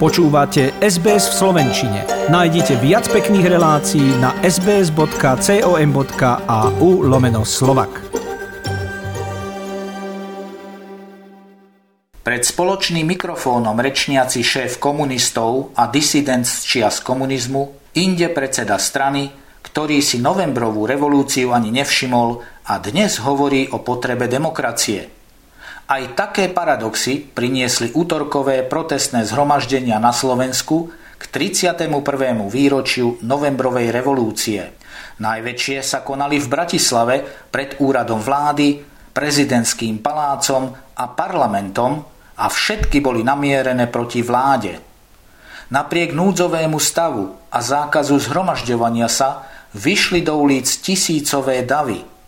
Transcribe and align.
Počúvate 0.00 0.80
SBS 0.80 1.28
v 1.28 1.34
Slovenčine. 1.44 2.08
Nájdite 2.32 2.80
viac 2.80 3.04
pekných 3.12 3.52
relácií 3.52 4.16
na 4.16 4.32
sbs.com.au 4.40 5.04
lomeno 7.04 7.44
slovak. 7.44 8.00
Pred 12.24 12.42
spoločným 12.48 13.12
mikrofónom 13.12 13.76
rečniaci 13.76 14.40
šéf 14.40 14.80
komunistov 14.80 15.76
a 15.76 15.92
disident 15.92 16.48
z 16.48 16.64
čias 16.64 17.04
komunizmu, 17.04 17.92
inde 18.00 18.32
predseda 18.32 18.80
strany, 18.80 19.28
ktorý 19.60 20.00
si 20.00 20.16
novembrovú 20.16 20.88
revolúciu 20.88 21.52
ani 21.52 21.68
nevšimol 21.76 22.40
a 22.72 22.80
dnes 22.80 23.20
hovorí 23.20 23.68
o 23.68 23.84
potrebe 23.84 24.32
demokracie– 24.32 25.19
aj 25.90 26.14
také 26.14 26.46
paradoxy 26.54 27.18
priniesli 27.18 27.90
útorkové 27.90 28.62
protestné 28.62 29.26
zhromaždenia 29.26 29.98
na 29.98 30.14
Slovensku 30.14 30.94
k 31.18 31.22
31. 31.26 31.90
výročiu 32.46 33.18
novembrovej 33.26 33.90
revolúcie. 33.90 34.70
Najväčšie 35.18 35.82
sa 35.82 36.06
konali 36.06 36.38
v 36.38 36.46
Bratislave 36.46 37.16
pred 37.50 37.82
úradom 37.82 38.22
vlády, 38.22 38.78
prezidentským 39.10 39.98
palácom 39.98 40.70
a 40.94 41.04
parlamentom 41.10 42.06
a 42.38 42.46
všetky 42.46 43.02
boli 43.02 43.26
namierené 43.26 43.90
proti 43.90 44.22
vláde. 44.22 44.78
Napriek 45.74 46.14
núdzovému 46.14 46.78
stavu 46.78 47.34
a 47.50 47.58
zákazu 47.58 48.14
zhromažďovania 48.14 49.10
sa 49.10 49.42
vyšli 49.74 50.22
do 50.22 50.38
ulic 50.38 50.70
tisícové 50.70 51.66
davy– 51.66 52.06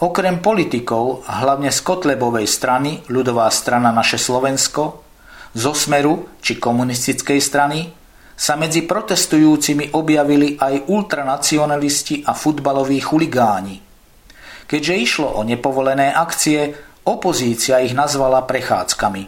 Okrem 0.00 0.40
politikov, 0.40 1.28
hlavne 1.28 1.68
z 1.68 1.80
Kotlebovej 1.84 2.48
strany, 2.48 3.04
ľudová 3.12 3.52
strana 3.52 3.92
Naše 3.92 4.16
Slovensko, 4.16 5.04
zo 5.52 5.72
Smeru 5.76 6.40
či 6.40 6.56
komunistickej 6.56 7.36
strany, 7.36 7.92
sa 8.32 8.56
medzi 8.56 8.88
protestujúcimi 8.88 9.92
objavili 9.92 10.56
aj 10.56 10.88
ultranacionalisti 10.88 12.24
a 12.24 12.32
futbaloví 12.32 12.96
chuligáni. 12.96 13.76
Keďže 14.64 14.94
išlo 14.96 15.28
o 15.36 15.44
nepovolené 15.44 16.16
akcie, 16.16 16.72
opozícia 17.04 17.84
ich 17.84 17.92
nazvala 17.92 18.48
prechádzkami. 18.48 19.22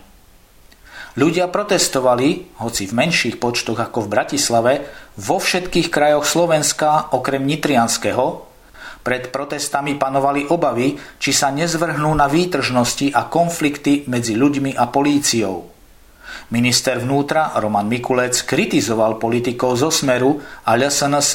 Ľudia 1.21 1.53
protestovali, 1.53 2.57
hoci 2.65 2.89
v 2.89 2.97
menších 2.97 3.37
počtoch 3.37 3.77
ako 3.77 4.09
v 4.09 4.13
Bratislave, 4.17 4.73
vo 5.21 5.37
všetkých 5.37 5.93
krajoch 5.93 6.25
Slovenska 6.25 7.13
okrem 7.13 7.45
Nitrianského, 7.45 8.52
pred 9.03 9.35
protestami 9.35 9.99
panovali 9.99 10.47
obavy, 10.49 10.95
či 11.19 11.35
sa 11.35 11.51
nezvrhnú 11.51 12.15
na 12.15 12.31
výtržnosti 12.31 13.11
a 13.13 13.27
konflikty 13.27 14.07
medzi 14.07 14.39
ľuďmi 14.39 14.79
a 14.79 14.87
políciou. 14.89 15.69
Minister 16.55 17.03
vnútra 17.03 17.53
Roman 17.59 17.91
Mikulec 17.91 18.47
kritizoval 18.47 19.19
politikov 19.19 19.77
zo 19.77 19.91
Smeru 19.91 20.39
a 20.65 20.79
LSNS, 20.79 21.33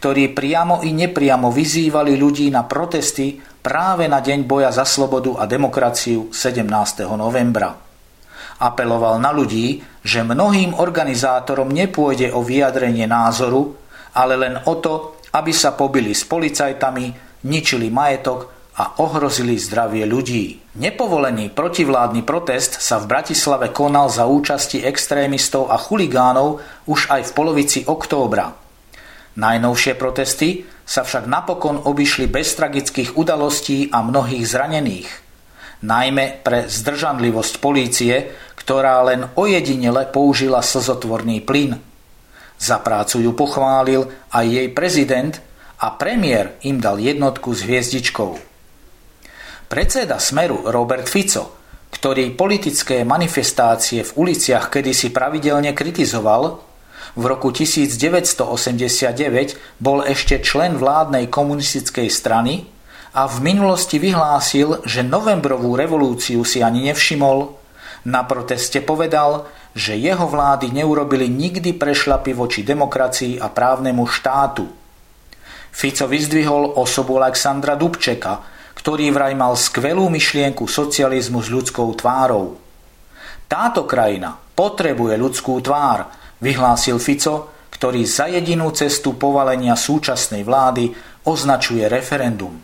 ktorí 0.00 0.32
priamo 0.32 0.80
i 0.80 0.96
nepriamo 0.96 1.52
vyzývali 1.52 2.16
ľudí 2.16 2.48
na 2.48 2.64
protesty 2.64 3.36
práve 3.60 4.08
na 4.08 4.24
deň 4.24 4.48
boja 4.48 4.72
za 4.72 4.88
slobodu 4.88 5.36
a 5.36 5.44
demokraciu 5.44 6.32
17. 6.32 6.64
novembra. 7.20 7.76
Apeloval 8.60 9.20
na 9.20 9.32
ľudí, 9.32 9.80
že 10.04 10.24
mnohým 10.24 10.76
organizátorom 10.76 11.68
nepôjde 11.68 12.32
o 12.32 12.44
vyjadrenie 12.44 13.08
názoru, 13.08 13.76
ale 14.14 14.34
len 14.36 14.54
o 14.66 14.74
to, 14.78 15.20
aby 15.34 15.52
sa 15.54 15.74
pobili 15.78 16.10
s 16.10 16.26
policajtami, 16.26 17.30
ničili 17.46 17.88
majetok 17.88 18.50
a 18.80 19.02
ohrozili 19.02 19.60
zdravie 19.60 20.08
ľudí. 20.08 20.74
Nepovolený 20.80 21.52
protivládny 21.52 22.22
protest 22.24 22.80
sa 22.80 22.96
v 23.02 23.10
Bratislave 23.10 23.74
konal 23.74 24.08
za 24.08 24.24
účasti 24.24 24.80
extrémistov 24.80 25.68
a 25.68 25.76
chuligánov 25.76 26.62
už 26.88 27.12
aj 27.12 27.30
v 27.30 27.34
polovici 27.36 27.78
októbra. 27.84 28.56
Najnovšie 29.36 29.94
protesty 29.94 30.64
sa 30.82 31.06
však 31.06 31.30
napokon 31.30 31.86
obišli 31.86 32.26
bez 32.26 32.56
tragických 32.58 33.14
udalostí 33.14 33.92
a 33.92 34.02
mnohých 34.02 34.42
zranených. 34.48 35.10
Najmä 35.80 36.44
pre 36.44 36.66
zdržanlivosť 36.66 37.54
polície, 37.62 38.32
ktorá 38.58 39.00
len 39.06 39.32
ojedinele 39.38 40.10
použila 40.10 40.60
slzotvorný 40.60 41.40
plyn– 41.44 41.78
za 42.60 42.78
prácu 42.78 43.24
ju 43.24 43.32
pochválil 43.32 44.04
aj 44.28 44.44
jej 44.44 44.68
prezident 44.68 45.40
a 45.80 45.96
premiér 45.96 46.60
im 46.68 46.76
dal 46.76 47.00
jednotku 47.00 47.56
s 47.56 47.64
hviezdičkou. 47.64 48.36
Predseda 49.72 50.20
Smeru 50.20 50.68
Robert 50.68 51.08
Fico, 51.08 51.56
ktorý 51.88 52.36
politické 52.36 53.00
manifestácie 53.02 54.04
v 54.04 54.28
uliciach 54.28 54.68
kedysi 54.68 55.08
pravidelne 55.08 55.72
kritizoval, 55.72 56.68
v 57.16 57.24
roku 57.26 57.50
1989 57.50 59.82
bol 59.82 60.06
ešte 60.06 60.38
člen 60.44 60.78
vládnej 60.78 61.26
komunistickej 61.26 62.06
strany 62.06 62.70
a 63.10 63.26
v 63.26 63.42
minulosti 63.42 63.98
vyhlásil, 63.98 64.86
že 64.86 65.02
novembrovú 65.02 65.74
revolúciu 65.74 66.46
si 66.46 66.62
ani 66.62 66.86
nevšimol, 66.86 67.58
na 68.06 68.24
proteste 68.24 68.80
povedal, 68.80 69.44
že 69.74 69.94
jeho 69.94 70.26
vlády 70.26 70.74
neurobili 70.74 71.30
nikdy 71.30 71.78
prešlapy 71.78 72.34
voči 72.34 72.66
demokracii 72.66 73.38
a 73.38 73.46
právnemu 73.46 74.02
štátu. 74.06 74.66
Fico 75.70 76.06
vyzdvihol 76.10 76.74
osobu 76.74 77.22
Alexandra 77.22 77.78
Dubčeka, 77.78 78.42
ktorý 78.74 79.14
vraj 79.14 79.38
mal 79.38 79.54
skvelú 79.54 80.10
myšlienku 80.10 80.66
socializmu 80.66 81.38
s 81.38 81.48
ľudskou 81.52 81.86
tvárou. 81.94 82.58
Táto 83.46 83.86
krajina 83.86 84.34
potrebuje 84.34 85.14
ľudskú 85.14 85.58
tvár, 85.62 86.10
vyhlásil 86.42 86.98
Fico, 86.98 87.66
ktorý 87.70 88.02
za 88.04 88.26
jedinú 88.26 88.74
cestu 88.74 89.14
povalenia 89.14 89.78
súčasnej 89.78 90.42
vlády 90.42 90.92
označuje 91.24 91.86
referendum. 91.86 92.58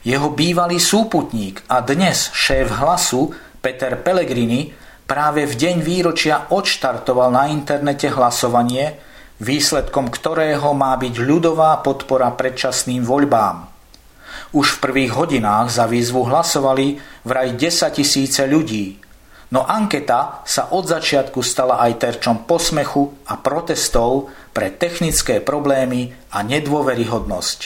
Jeho 0.00 0.32
bývalý 0.32 0.80
súputník 0.80 1.60
a 1.68 1.84
dnes 1.84 2.32
šéf 2.32 2.72
hlasu 2.72 3.36
Peter 3.60 4.00
Pellegrini 4.00 4.72
práve 5.10 5.42
v 5.42 5.58
deň 5.58 5.76
výročia 5.82 6.46
odštartoval 6.54 7.34
na 7.34 7.50
internete 7.50 8.06
hlasovanie, 8.14 8.94
výsledkom 9.42 10.06
ktorého 10.06 10.70
má 10.70 10.94
byť 10.94 11.14
ľudová 11.18 11.82
podpora 11.82 12.30
predčasným 12.30 13.02
voľbám. 13.02 13.66
Už 14.54 14.78
v 14.78 14.82
prvých 14.86 15.18
hodinách 15.18 15.74
za 15.74 15.90
výzvu 15.90 16.30
hlasovali 16.30 17.02
vraj 17.26 17.58
10 17.58 17.90
tisíce 17.90 18.46
ľudí, 18.46 19.02
no 19.50 19.66
anketa 19.66 20.46
sa 20.46 20.70
od 20.70 20.86
začiatku 20.86 21.42
stala 21.42 21.82
aj 21.82 22.06
terčom 22.06 22.46
posmechu 22.46 23.10
a 23.26 23.34
protestov 23.34 24.30
pre 24.54 24.70
technické 24.70 25.42
problémy 25.42 26.14
a 26.30 26.46
nedôveryhodnosť. 26.46 27.60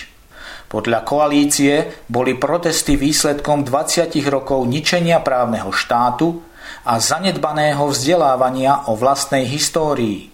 Podľa 0.72 1.00
koalície 1.04 1.92
boli 2.08 2.40
protesty 2.40 2.96
výsledkom 2.96 3.68
20 3.68 4.16
rokov 4.32 4.64
ničenia 4.64 5.20
právneho 5.20 5.68
štátu, 5.68 6.53
a 6.84 7.00
zanedbaného 7.00 7.86
vzdelávania 7.88 8.88
o 8.90 8.98
vlastnej 8.98 9.48
histórii. 9.48 10.30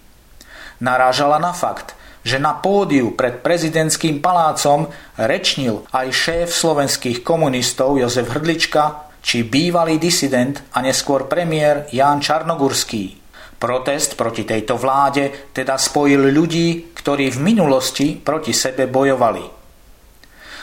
Narážala 0.81 1.37
na 1.37 1.53
fakt, 1.53 1.95
že 2.25 2.37
na 2.37 2.57
pódiu 2.57 3.17
pred 3.17 3.41
prezidentským 3.41 4.21
palácom 4.21 4.89
rečnil 5.17 5.85
aj 5.93 6.07
šéf 6.13 6.49
slovenských 6.53 7.25
komunistov 7.25 7.97
Jozef 7.97 8.29
Hrdlička 8.29 9.13
či 9.21 9.45
bývalý 9.45 10.01
disident 10.01 10.65
a 10.73 10.81
neskôr 10.81 11.29
premiér 11.29 11.89
Ján 11.93 12.25
Čarnogurský. 12.25 13.21
Protest 13.61 14.17
proti 14.17 14.49
tejto 14.49 14.81
vláde 14.81 15.53
teda 15.53 15.77
spojil 15.77 16.33
ľudí, 16.33 16.97
ktorí 16.97 17.29
v 17.29 17.39
minulosti 17.45 18.17
proti 18.17 18.57
sebe 18.57 18.89
bojovali. 18.89 19.59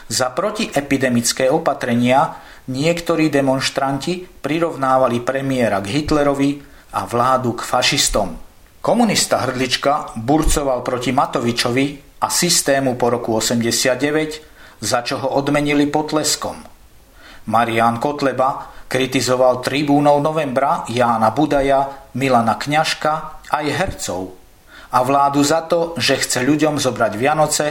Za 0.08 0.32
protiepidemické 0.32 1.52
opatrenia 1.52 2.40
Niektorí 2.68 3.32
demonstranti 3.32 4.28
prirovnávali 4.28 5.24
premiéra 5.24 5.80
k 5.80 5.88
Hitlerovi 5.88 6.60
a 7.00 7.08
vládu 7.08 7.56
k 7.56 7.64
fašistom. 7.64 8.36
Komunista 8.84 9.40
Hrdlička 9.48 10.20
burcoval 10.20 10.84
proti 10.84 11.16
Matovičovi 11.16 12.20
a 12.20 12.28
systému 12.28 13.00
po 13.00 13.08
roku 13.08 13.40
89, 13.40 14.84
za 14.84 15.00
čo 15.00 15.16
ho 15.24 15.40
odmenili 15.40 15.88
potleskom. 15.88 16.60
Marian 17.48 18.04
Kotleba 18.04 18.84
kritizoval 18.92 19.64
tribúnov 19.64 20.20
novembra 20.20 20.84
Jána 20.92 21.32
Budaja, 21.32 22.12
Milana 22.20 22.60
Kňažka 22.60 23.48
aj 23.48 23.66
hercov 23.72 24.36
a 24.92 25.00
vládu 25.08 25.40
za 25.40 25.64
to, 25.64 25.96
že 25.96 26.20
chce 26.20 26.44
ľuďom 26.44 26.84
zobrať 26.84 27.16
Vianoce, 27.16 27.68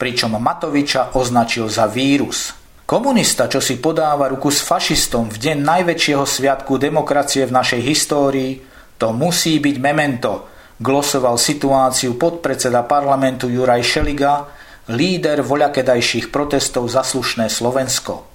pričom 0.00 0.40
Matoviča 0.40 1.12
označil 1.12 1.68
za 1.68 1.84
vírus– 1.84 2.48
Komunista, 2.90 3.46
čo 3.46 3.62
si 3.62 3.78
podáva 3.78 4.26
ruku 4.26 4.50
s 4.50 4.66
fašistom 4.66 5.30
v 5.30 5.38
deň 5.38 5.62
najväčšieho 5.62 6.26
sviatku 6.26 6.74
demokracie 6.74 7.46
v 7.46 7.54
našej 7.54 7.86
histórii, 7.86 8.58
to 8.98 9.14
musí 9.14 9.62
byť 9.62 9.76
memento, 9.78 10.50
glosoval 10.82 11.38
situáciu 11.38 12.18
podpredseda 12.18 12.82
parlamentu 12.82 13.46
Juraj 13.46 13.86
Šeliga, 13.86 14.42
líder 14.90 15.46
voľakedajších 15.46 16.34
protestov 16.34 16.90
za 16.90 17.06
slušné 17.06 17.46
Slovensko. 17.46 18.26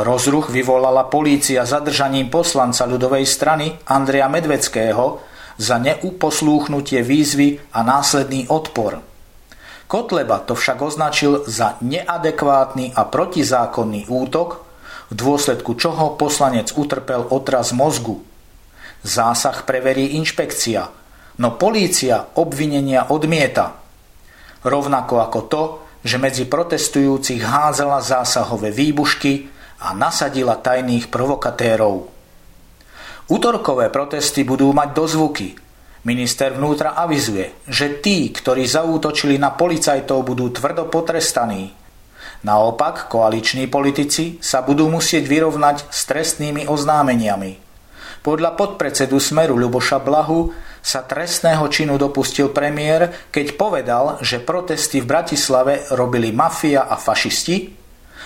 Rozruch 0.00 0.48
vyvolala 0.48 1.04
polícia 1.12 1.68
zadržaním 1.68 2.32
poslanca 2.32 2.88
ľudovej 2.88 3.28
strany 3.28 3.76
Andreja 3.92 4.32
Medveckého 4.32 5.20
za 5.60 5.76
neuposlúchnutie 5.76 7.04
výzvy 7.04 7.76
a 7.76 7.84
následný 7.84 8.48
odpor. 8.48 9.07
Kotleba 9.88 10.44
to 10.44 10.52
však 10.52 10.84
označil 10.84 11.48
za 11.48 11.80
neadekvátny 11.80 12.92
a 12.92 13.08
protizákonný 13.08 14.12
útok, 14.12 14.68
v 15.08 15.14
dôsledku 15.16 15.72
čoho 15.80 16.12
poslanec 16.20 16.76
utrpel 16.76 17.24
otraz 17.32 17.72
mozgu. 17.72 18.20
Zásah 19.00 19.64
preverí 19.64 20.20
inšpekcia, 20.20 20.92
no 21.40 21.56
polícia 21.56 22.28
obvinenia 22.36 23.08
odmieta. 23.08 23.80
Rovnako 24.60 25.14
ako 25.24 25.40
to, 25.48 25.62
že 26.04 26.20
medzi 26.20 26.44
protestujúcich 26.44 27.40
házala 27.40 28.04
zásahové 28.04 28.68
výbušky 28.68 29.48
a 29.80 29.96
nasadila 29.96 30.60
tajných 30.60 31.08
provokatérov. 31.08 32.10
Útorkové 33.28 33.88
protesty 33.88 34.44
budú 34.44 34.68
mať 34.76 34.88
dozvuky. 34.92 35.67
Minister 36.08 36.56
vnútra 36.56 36.96
avizuje, 36.96 37.68
že 37.68 38.00
tí, 38.00 38.32
ktorí 38.32 38.64
zaútočili 38.64 39.36
na 39.36 39.52
policajtov, 39.52 40.24
budú 40.24 40.48
tvrdo 40.48 40.88
potrestaní. 40.88 41.76
Naopak, 42.48 43.12
koaliční 43.12 43.68
politici 43.68 44.40
sa 44.40 44.64
budú 44.64 44.88
musieť 44.88 45.28
vyrovnať 45.28 45.92
s 45.92 46.08
trestnými 46.08 46.64
oznámeniami. 46.64 47.60
Podľa 48.24 48.56
podpredsedu 48.56 49.20
Smeru 49.20 49.60
Ľuboša 49.60 50.00
Blahu 50.00 50.48
sa 50.80 51.04
trestného 51.04 51.68
činu 51.68 52.00
dopustil 52.00 52.56
premiér, 52.56 53.28
keď 53.28 53.60
povedal, 53.60 54.16
že 54.24 54.40
protesty 54.40 55.04
v 55.04 55.10
Bratislave 55.12 55.92
robili 55.92 56.32
mafia 56.32 56.88
a 56.88 56.96
fašisti 56.96 57.68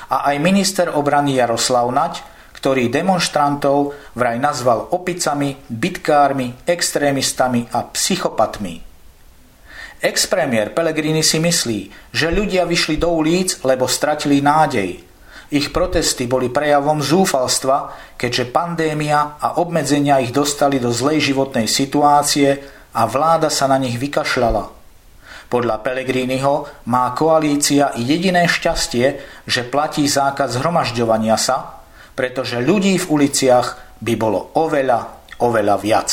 a 0.06 0.30
aj 0.30 0.36
minister 0.38 0.86
obrany 0.86 1.34
Jaroslav 1.34 1.90
Naď 1.90 2.22
ktorý 2.62 2.94
demonstrantov 2.94 3.98
vraj 4.14 4.38
nazval 4.38 4.86
opicami, 4.94 5.58
bitkármi, 5.66 6.62
extrémistami 6.62 7.66
a 7.74 7.82
psychopatmi. 7.90 8.78
Ex-premiér 9.98 10.70
Pellegrini 10.70 11.26
si 11.26 11.42
myslí, 11.42 12.14
že 12.14 12.30
ľudia 12.30 12.62
vyšli 12.62 13.02
do 13.02 13.18
ulic, 13.18 13.66
lebo 13.66 13.90
stratili 13.90 14.38
nádej. 14.38 15.02
Ich 15.50 15.74
protesty 15.74 16.30
boli 16.30 16.54
prejavom 16.54 17.02
zúfalstva, 17.02 17.98
keďže 18.14 18.54
pandémia 18.54 19.42
a 19.42 19.58
obmedzenia 19.58 20.22
ich 20.22 20.30
dostali 20.30 20.78
do 20.78 20.94
zlej 20.94 21.34
životnej 21.34 21.66
situácie 21.66 22.62
a 22.94 23.02
vláda 23.10 23.50
sa 23.50 23.66
na 23.66 23.74
nich 23.74 23.98
vykašľala. 23.98 24.70
Podľa 25.50 25.82
Pellegriniho 25.82 26.86
má 26.86 27.10
koalícia 27.18 27.90
jediné 27.98 28.46
šťastie, 28.46 29.18
že 29.50 29.66
platí 29.66 30.06
zákaz 30.06 30.62
zhromažďovania 30.62 31.34
sa, 31.34 31.81
pretože 32.14 32.62
ľudí 32.62 32.96
v 32.96 33.06
uliciach 33.08 33.98
by 34.02 34.14
bolo 34.18 34.52
oveľa, 34.58 35.28
oveľa 35.40 35.76
viac. 35.80 36.08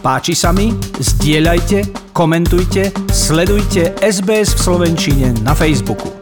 Páči 0.00 0.32
sa 0.32 0.56
mi? 0.56 0.72
Zdieľajte, 0.96 2.10
komentujte, 2.16 2.88
sledujte 3.12 3.92
SBS 4.00 4.56
v 4.56 4.60
Slovenčine 4.64 5.28
na 5.44 5.52
Facebooku. 5.52 6.19